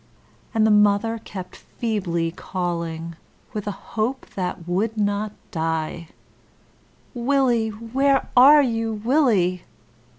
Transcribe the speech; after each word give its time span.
And 0.55 0.65
the 0.65 0.71
mother 0.71 1.19
kept 1.23 1.55
feebly 1.55 2.31
calling, 2.31 3.17
with 3.53 3.67
a 3.67 3.93
hope 3.93 4.25
that 4.33 4.67
would 4.67 4.97
not 4.97 5.31
die, 5.51 6.07
'Willie! 7.13 7.69
where 7.69 8.27
are 8.35 8.63
you, 8.63 8.93
Willie?' 8.93 9.61